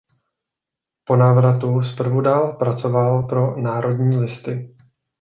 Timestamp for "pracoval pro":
2.53-3.61